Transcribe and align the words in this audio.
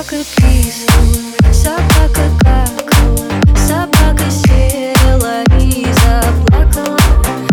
Собака 0.00 0.24
писала, 0.34 1.52
собака 1.52 2.22
какала 2.38 3.28
Собака 3.54 4.30
села 4.30 5.44
и 5.60 5.86
заплакала. 5.92 6.96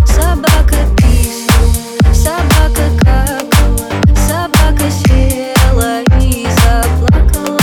Собака 0.06 0.78
писала, 0.96 2.14
собака 2.14 2.88
какала 3.00 3.90
Собака 4.16 4.90
села 4.90 6.02
и 6.22 6.48
заплакала. 6.64 7.60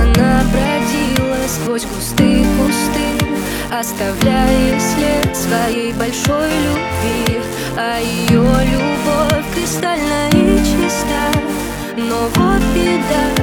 Она 0.00 0.44
бродила 0.52 1.48
сквозь 1.48 1.86
кусты, 1.86 2.46
кусты 2.56 3.26
Оставляя 3.76 4.78
след 4.78 5.36
своей 5.36 5.92
большой 5.94 6.50
любви. 6.50 7.40
А 7.76 7.98
ее 7.98 8.44
любовь 8.70 9.44
кристальная 9.52 10.30
и 10.30 10.58
чиста. 10.58 11.32
Но 11.96 12.28
вот 12.34 12.62
беда, 12.74 13.39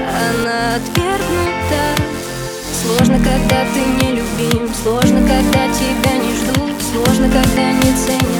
Сложно, 2.88 3.18
когда 3.18 3.66
ты 3.74 3.82
не 4.02 4.12
любим. 4.14 4.74
Сложно, 4.74 5.20
когда 5.20 5.68
тебя 5.74 6.14
не 6.24 6.34
ждут. 6.34 6.82
Сложно, 6.82 7.30
когда 7.30 7.72
не 7.74 7.94
ценят 7.98 8.37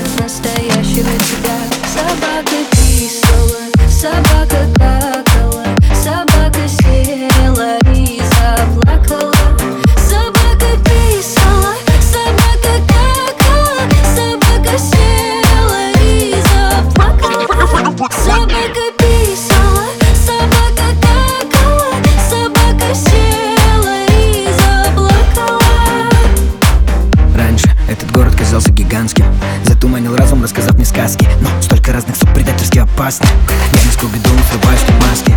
Затуманил 29.88 30.18
разум, 30.18 30.44
рассказав 30.44 30.74
мне 30.74 30.84
сказки. 30.84 31.26
Но 31.40 31.62
столько 31.62 31.94
разных 31.94 32.18
суп 32.18 32.30
предательски 32.34 32.78
опасных 32.80 33.30
Я 33.72 33.84
не 33.86 33.92
скуби-ду, 33.92 34.30
срываюсь 34.52 34.82
на 34.82 35.08
маски 35.08 35.34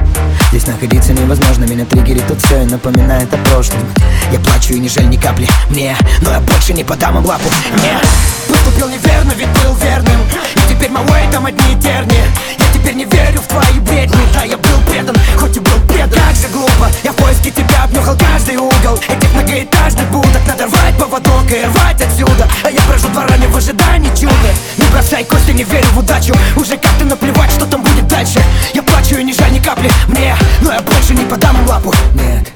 Здесь 0.51 0.67
находиться 0.67 1.13
невозможно, 1.13 1.67
меня 1.67 1.85
триггерит 1.85 2.27
тут 2.27 2.43
все 2.43 2.63
и 2.63 2.65
напоминает 2.65 3.33
о 3.33 3.37
прошлом. 3.49 3.79
Я 4.33 4.41
плачу 4.41 4.75
и 4.75 4.81
не 4.81 4.89
жаль 4.89 5.09
ни 5.09 5.17
капли 5.17 5.47
мне 5.69 5.97
Но 6.23 6.33
я 6.33 6.41
больше 6.41 6.73
не 6.73 6.83
подам 6.83 7.19
им 7.19 7.27
лапу, 7.27 7.49
нет 7.81 8.05
Поступил 8.49 8.89
неверно, 8.89 9.33
ведь 9.37 9.49
был 9.63 9.73
верным. 9.77 10.21
И 10.57 10.75
теперь 10.75 10.91
малой 10.91 11.29
там 11.31 11.47
одни 11.47 11.81
терни 11.81 12.21
Я 12.59 12.65
теперь 12.75 12.95
не 12.95 13.05
верю 13.05 13.41
в 13.41 13.47
твои 13.47 13.79
бредни. 13.79 14.19
Да, 14.35 14.43
я 14.43 14.57
был 14.57 14.81
предан, 14.91 15.15
хоть 15.39 15.57
и 15.57 15.61
был 15.61 15.79
предан. 15.87 16.11
Как 16.11 16.35
же 16.35 16.49
глупо, 16.49 16.91
я 17.05 17.13
в 17.13 17.17
поиске 17.17 17.53
тебя 17.53 17.85
обнюхал 17.85 18.17
каждый 18.17 18.57
угол. 18.57 18.99
Этих 19.09 19.33
многоэтажных 19.33 20.11
будок 20.11 20.43
Надо 20.49 20.67
рвать 20.67 20.99
поводок 20.99 21.53
и 21.53 21.65
рвать 21.67 21.80
дай 25.21 25.25
кости, 25.29 25.53
не 25.53 25.65
верю 25.65 25.87
в 25.93 25.99
удачу. 25.99 26.35
Уже 26.57 26.77
как-то 26.77 27.05
наплевать, 27.05 27.51
что 27.51 27.67
там 27.67 27.83
будет 27.83 28.07
дальше. 28.09 28.41
Я 28.75 28.83
плачу 28.83 29.17
и 29.17 29.25
не 29.25 29.33
жаль 29.33 29.53
ни 29.53 29.59
капли 29.59 29.91
мне 30.09 30.35
Но 30.63 30.73
я 30.73 30.81
больше 30.81 31.15
не 31.15 31.25
подам 31.25 31.57
лапу. 31.67 31.93
Нет 32.15 32.50